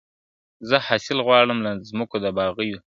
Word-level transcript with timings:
زه 0.69 0.75
حاصل 0.87 1.17
غواړم 1.27 1.59
له 1.65 1.71
مځکو 1.97 2.17
د 2.23 2.25
باغلیو 2.37 2.77
` 2.77 2.79